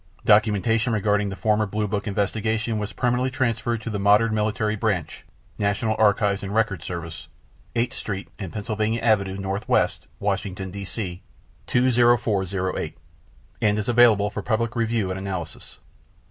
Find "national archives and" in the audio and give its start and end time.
5.59-6.55